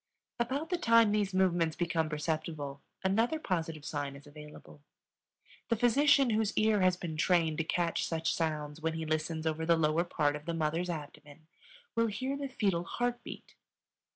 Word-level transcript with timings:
About 0.39 0.71
the 0.71 0.79
time 0.79 1.11
these 1.11 1.31
movements 1.31 1.75
become 1.75 2.09
perceptible 2.09 2.81
another 3.03 3.37
positive 3.37 3.85
sign 3.85 4.15
is 4.15 4.25
available. 4.25 4.81
The 5.69 5.75
physician 5.75 6.31
whose 6.31 6.57
ear 6.57 6.81
has 6.81 6.97
been 6.97 7.17
trained 7.17 7.59
to 7.59 7.63
catch 7.63 8.07
such 8.07 8.33
sounds 8.33 8.81
when 8.81 8.93
he 8.95 9.05
listens 9.05 9.45
over 9.45 9.63
the 9.63 9.77
lower 9.77 10.03
part 10.03 10.35
of 10.35 10.45
the 10.45 10.55
mother's 10.55 10.89
abdomen 10.89 11.45
will 11.95 12.07
hear 12.07 12.35
the 12.35 12.47
fetal 12.49 12.83
heart 12.83 13.23
beat. 13.23 13.53